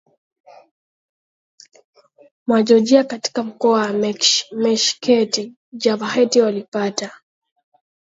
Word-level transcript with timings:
mwa 2.47 2.63
Georgia 2.63 3.03
katika 3.03 3.43
mkoa 3.43 3.71
wa 3.79 3.93
Meskhet 4.51 5.51
Javakheti 5.73 6.41
walipata 6.41 7.21